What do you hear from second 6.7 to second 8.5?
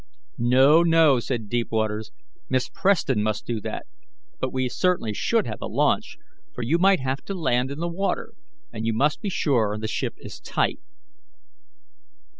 might have to land in the water,